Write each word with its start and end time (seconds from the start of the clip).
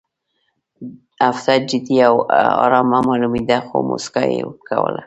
هغه 1.27 1.53
جدي 1.69 1.97
او 2.07 2.15
ارامه 2.65 2.99
معلومېده 3.09 3.57
خو 3.67 3.77
موسکا 3.89 4.23
یې 4.33 4.41
کوله 4.67 4.99